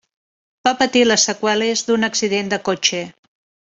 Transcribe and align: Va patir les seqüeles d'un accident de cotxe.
Va 0.67 0.71
patir 0.79 1.03
les 1.09 1.25
seqüeles 1.29 1.85
d'un 1.91 2.07
accident 2.09 2.51
de 2.55 2.63
cotxe. 2.71 3.03